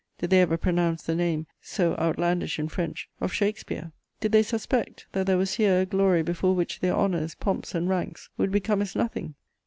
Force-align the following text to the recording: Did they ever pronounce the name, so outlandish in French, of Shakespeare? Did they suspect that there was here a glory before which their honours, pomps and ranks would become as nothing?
Did 0.17 0.31
they 0.31 0.41
ever 0.41 0.57
pronounce 0.57 1.03
the 1.03 1.13
name, 1.13 1.45
so 1.61 1.93
outlandish 1.97 2.57
in 2.57 2.69
French, 2.69 3.07
of 3.19 3.31
Shakespeare? 3.31 3.91
Did 4.19 4.31
they 4.31 4.41
suspect 4.41 5.05
that 5.11 5.27
there 5.27 5.37
was 5.37 5.57
here 5.57 5.81
a 5.81 5.85
glory 5.85 6.23
before 6.23 6.55
which 6.55 6.79
their 6.79 6.95
honours, 6.95 7.35
pomps 7.35 7.75
and 7.75 7.87
ranks 7.87 8.27
would 8.35 8.51
become 8.51 8.81
as 8.81 8.95
nothing? 8.95 9.35